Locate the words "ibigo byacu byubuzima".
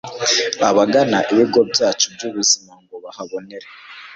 1.31-2.71